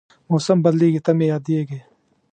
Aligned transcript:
موسم 0.29 0.57
بدلېږي، 0.65 1.01
ته 1.05 1.11
مې 1.17 1.25
یادېږې 1.33 1.79